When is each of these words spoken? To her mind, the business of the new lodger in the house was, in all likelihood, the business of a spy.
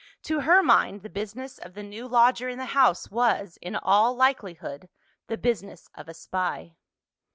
To 0.23 0.39
her 0.39 0.63
mind, 0.63 1.03
the 1.03 1.11
business 1.11 1.59
of 1.59 1.75
the 1.75 1.83
new 1.83 2.07
lodger 2.07 2.49
in 2.49 2.57
the 2.57 2.65
house 2.73 3.11
was, 3.11 3.57
in 3.61 3.75
all 3.75 4.15
likelihood, 4.15 4.89
the 5.27 5.37
business 5.37 5.89
of 5.93 6.09
a 6.09 6.13
spy. 6.15 6.75